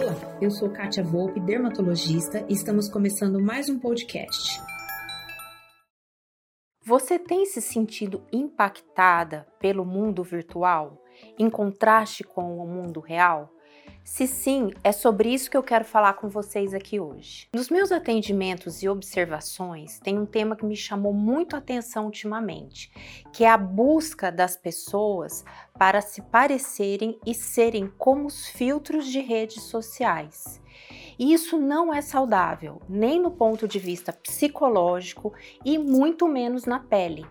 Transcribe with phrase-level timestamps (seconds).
[0.00, 4.58] Olá, eu sou Kátia Volpe, dermatologista, e estamos começando mais um podcast.
[6.82, 11.04] Você tem se sentido impactada pelo mundo virtual,
[11.38, 13.52] em contraste com o mundo real?
[14.04, 17.48] Se sim, é sobre isso que eu quero falar com vocês aqui hoje.
[17.52, 22.90] Nos meus atendimentos e observações, tem um tema que me chamou muito a atenção ultimamente,
[23.32, 25.44] que é a busca das pessoas
[25.78, 30.59] para se parecerem e serem como os filtros de redes sociais.
[31.18, 35.34] E isso não é saudável, nem no ponto de vista psicológico
[35.64, 37.26] e muito menos na pele.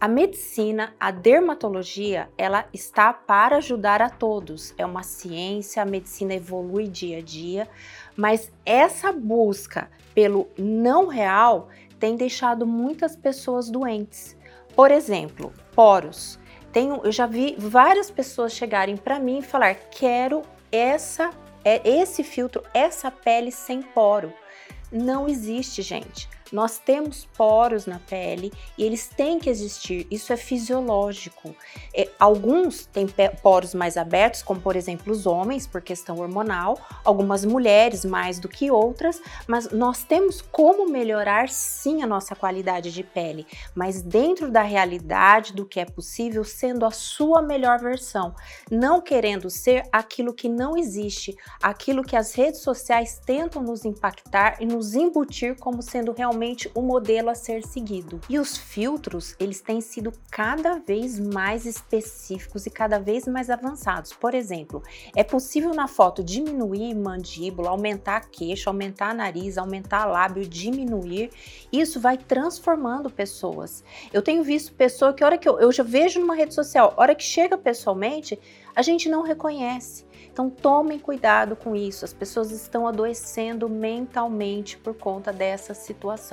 [0.00, 4.72] A medicina, a dermatologia, ela está para ajudar a todos.
[4.78, 7.68] É uma ciência, a medicina evolui dia a dia,
[8.16, 11.68] mas essa busca pelo não real
[11.98, 14.36] tem deixado muitas pessoas doentes.
[14.74, 16.38] Por exemplo, poros.
[16.72, 21.30] Tenho, eu já vi várias pessoas chegarem para mim e falar: quero essa,
[21.64, 24.32] é esse filtro, essa pele sem poro.
[24.90, 26.28] Não existe, gente.
[26.52, 31.54] Nós temos poros na pele e eles têm que existir, isso é fisiológico.
[31.94, 33.06] É, alguns têm
[33.42, 38.48] poros mais abertos, como por exemplo os homens, por questão hormonal, algumas mulheres mais do
[38.48, 44.50] que outras, mas nós temos como melhorar sim a nossa qualidade de pele, mas dentro
[44.50, 48.34] da realidade do que é possível, sendo a sua melhor versão,
[48.70, 54.56] não querendo ser aquilo que não existe, aquilo que as redes sociais tentam nos impactar
[54.60, 58.20] e nos embutir como sendo realmente realmente o modelo a ser seguido.
[58.28, 64.12] E os filtros, eles têm sido cada vez mais específicos e cada vez mais avançados.
[64.12, 64.80] Por exemplo,
[65.16, 71.30] é possível na foto diminuir mandíbula, aumentar queixo, aumentar nariz, aumentar lábio, diminuir.
[71.72, 73.82] Isso vai transformando pessoas.
[74.12, 77.16] Eu tenho visto pessoa que, hora que eu, eu já vejo numa rede social, hora
[77.16, 78.38] que chega pessoalmente,
[78.76, 80.06] a gente não reconhece.
[80.38, 82.04] Então tomem cuidado com isso.
[82.04, 86.27] As pessoas estão adoecendo mentalmente por conta dessa situação.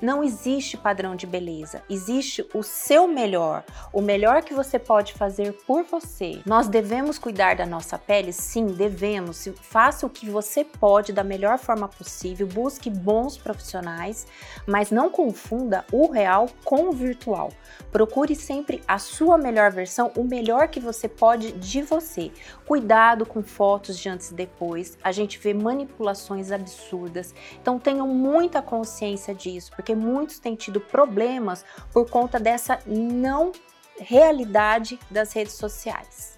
[0.00, 5.52] Não existe padrão de beleza, existe o seu melhor, o melhor que você pode fazer
[5.66, 6.40] por você.
[6.46, 8.32] Nós devemos cuidar da nossa pele?
[8.32, 9.48] Sim, devemos.
[9.60, 14.26] Faça o que você pode da melhor forma possível, busque bons profissionais,
[14.66, 17.50] mas não confunda o real com o virtual.
[17.90, 22.30] Procure sempre a sua melhor versão, o melhor que você pode de você.
[22.66, 27.34] Cuidado com fotos de antes e depois, a gente vê manipulações absurdas.
[27.60, 33.52] Então tenham muita consciência disso, porque muitos têm tido problemas por conta dessa não
[33.98, 36.37] realidade das redes sociais.